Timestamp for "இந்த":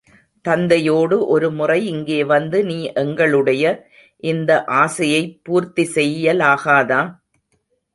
4.23-4.63